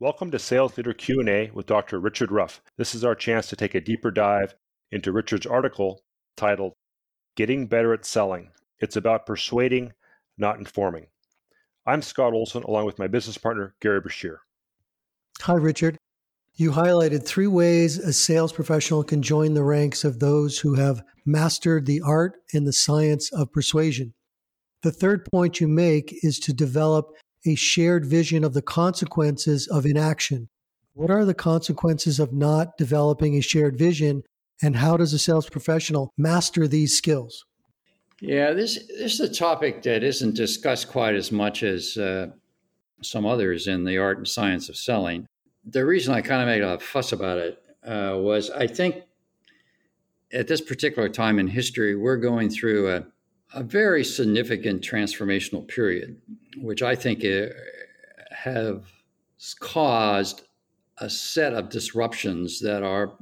[0.00, 1.98] Welcome to Sales Leader Q&A with Dr.
[1.98, 2.62] Richard Ruff.
[2.76, 4.54] This is our chance to take a deeper dive
[4.92, 6.02] into Richard's article
[6.36, 6.74] titled
[7.34, 8.52] Getting Better at Selling.
[8.78, 9.92] It's about persuading,
[10.36, 11.08] not informing.
[11.84, 14.36] I'm Scott Olson along with my business partner Gary Bashir.
[15.40, 15.96] Hi Richard.
[16.54, 21.02] You highlighted three ways a sales professional can join the ranks of those who have
[21.26, 24.14] mastered the art and the science of persuasion.
[24.84, 27.16] The third point you make is to develop
[27.46, 30.48] a shared vision of the consequences of inaction.
[30.94, 34.22] What are the consequences of not developing a shared vision,
[34.62, 37.44] and how does a sales professional master these skills?
[38.20, 42.28] Yeah, this, this is a topic that isn't discussed quite as much as uh,
[43.02, 45.28] some others in the art and science of selling
[45.70, 49.02] the reason I kind of made a fuss about it uh, was I think
[50.32, 53.04] at this particular time in history, we're going through a,
[53.54, 56.20] a very significant transformational period,
[56.58, 57.46] which I think uh,
[58.30, 58.84] have
[59.60, 60.42] caused
[60.98, 63.14] a set of disruptions that are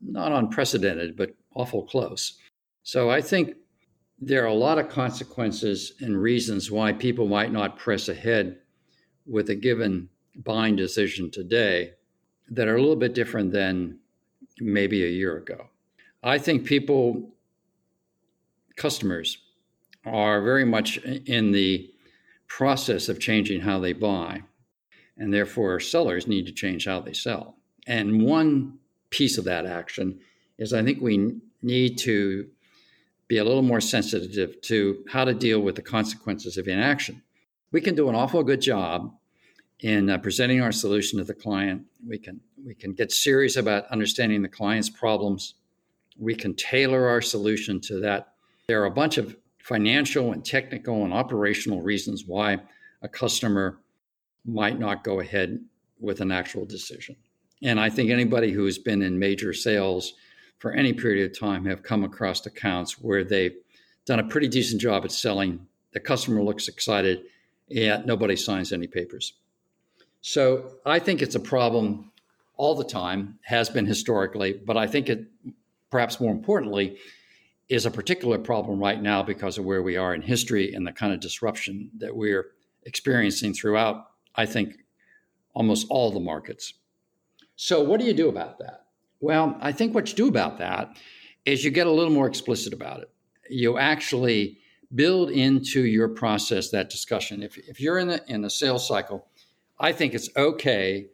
[0.00, 2.38] not unprecedented, but awful close.
[2.82, 3.54] So I think
[4.20, 8.58] there are a lot of consequences and reasons why people might not press ahead
[9.26, 10.08] with a given
[10.44, 11.92] buying decision today
[12.50, 13.98] that are a little bit different than
[14.58, 15.68] maybe a year ago.
[16.22, 17.30] I think people,
[18.76, 19.38] customers,
[20.04, 21.90] are very much in the
[22.48, 24.42] process of changing how they buy,
[25.16, 27.56] and therefore sellers need to change how they sell.
[27.86, 28.78] And one
[29.10, 30.20] piece of that action
[30.58, 32.48] is I think we need to
[33.28, 37.22] be a little more sensitive to how to deal with the consequences of inaction.
[37.70, 39.14] We can do an awful good job
[39.80, 41.84] in uh, presenting our solution to the client.
[42.06, 45.54] We can we can get serious about understanding the client's problems.
[46.18, 48.34] We can tailor our solution to that.
[48.66, 49.36] There are a bunch of
[49.70, 52.58] financial and technical and operational reasons why
[53.02, 53.78] a customer
[54.44, 55.60] might not go ahead
[56.00, 57.14] with an actual decision.
[57.62, 60.14] And I think anybody who's been in major sales
[60.58, 63.54] for any period of time have come across accounts where they've
[64.06, 65.64] done a pretty decent job at selling.
[65.92, 67.22] The customer looks excited,
[67.68, 69.34] yet nobody signs any papers.
[70.20, 72.10] So I think it's a problem
[72.56, 75.26] all the time, has been historically, but I think it,
[75.90, 76.98] perhaps more importantly,
[77.70, 80.92] is a particular problem right now because of where we are in history and the
[80.92, 82.48] kind of disruption that we're
[82.82, 84.74] experiencing throughout, I think,
[85.54, 86.74] almost all the markets.
[87.56, 88.86] So, what do you do about that?
[89.20, 90.98] Well, I think what you do about that
[91.44, 93.10] is you get a little more explicit about it.
[93.48, 94.58] You actually
[94.94, 97.42] build into your process that discussion.
[97.42, 99.26] If, if you're in the in the sales cycle
[99.80, 101.06] I think it's okay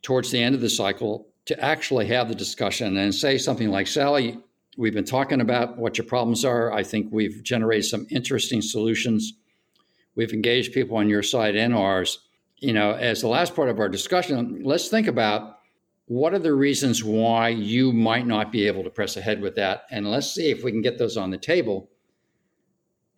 [0.00, 3.86] towards the end of the cycle to actually have the discussion and say something like,
[3.86, 4.38] Sally,
[4.76, 6.72] we've been talking about what your problems are.
[6.72, 9.34] I think we've generated some interesting solutions.
[10.14, 12.18] We've engaged people on your side and ours.
[12.58, 15.58] You know, as the last part of our discussion, let's think about
[16.06, 19.84] what are the reasons why you might not be able to press ahead with that.
[19.90, 21.90] And let's see if we can get those on the table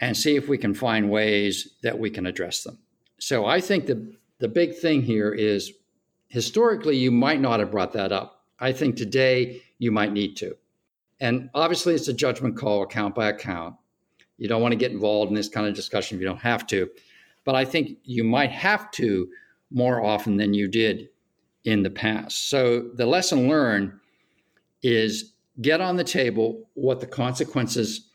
[0.01, 2.79] and see if we can find ways that we can address them.
[3.19, 5.73] So I think the the big thing here is
[6.29, 8.45] historically, you might not have brought that up.
[8.59, 10.57] I think today you might need to.
[11.25, 13.77] And obviously, it's a judgment call, account by account.
[14.37, 16.67] You don't want to get involved in this kind of discussion if you don't have
[16.67, 16.91] to.
[17.45, 19.31] But I think you might have to
[19.71, 21.09] more often than you did
[21.65, 22.51] in the past.
[22.51, 23.95] So the lesson learned
[24.83, 25.33] is
[25.63, 28.11] get on the table what the consequences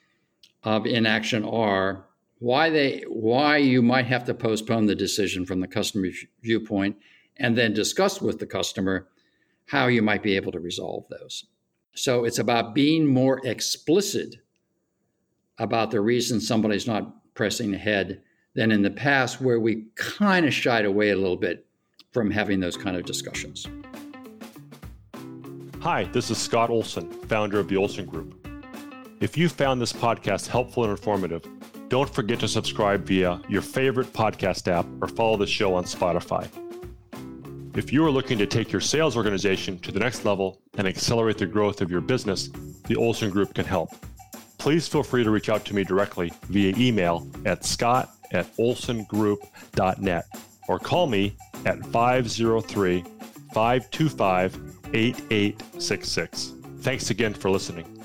[0.62, 2.06] of inaction are
[2.38, 6.10] why they why you might have to postpone the decision from the customer
[6.44, 6.96] viewpoint
[7.38, 9.08] and then discuss with the customer
[9.66, 11.46] how you might be able to resolve those
[11.94, 14.36] so it's about being more explicit
[15.58, 18.22] about the reason somebody's not pressing ahead
[18.56, 21.66] than in the past where we kind of shied away a little bit
[22.12, 23.68] from having those kind of discussions
[25.82, 28.36] hi this is scott olson founder of the olson group
[29.22, 31.46] if you found this podcast helpful and informative
[31.90, 36.48] don't forget to subscribe via your favorite podcast app or follow the show on Spotify.
[37.76, 41.38] If you are looking to take your sales organization to the next level and accelerate
[41.38, 42.50] the growth of your business,
[42.88, 43.92] the Olson Group can help.
[44.58, 50.26] Please feel free to reach out to me directly via email at scott at olsongroup.net
[50.68, 51.36] or call me
[51.66, 53.04] at 503
[53.54, 54.60] 525
[54.94, 56.54] 8866.
[56.82, 57.99] Thanks again for listening.